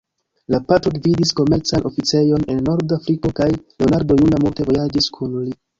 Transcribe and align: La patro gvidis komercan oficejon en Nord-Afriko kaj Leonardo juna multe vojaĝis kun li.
La 0.53 0.59
patro 0.69 0.93
gvidis 0.95 1.33
komercan 1.41 1.85
oficejon 1.91 2.49
en 2.55 2.65
Nord-Afriko 2.71 3.35
kaj 3.43 3.51
Leonardo 3.61 4.21
juna 4.25 4.45
multe 4.47 4.71
vojaĝis 4.73 5.15
kun 5.21 5.43
li. 5.47 5.61